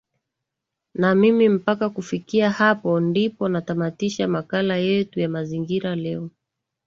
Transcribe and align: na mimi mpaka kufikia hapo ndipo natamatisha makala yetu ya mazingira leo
na 0.93 1.15
mimi 1.15 1.49
mpaka 1.49 1.89
kufikia 1.89 2.49
hapo 2.49 2.99
ndipo 2.99 3.49
natamatisha 3.49 4.27
makala 4.27 4.77
yetu 4.77 5.19
ya 5.19 5.29
mazingira 5.29 5.95
leo 5.95 6.29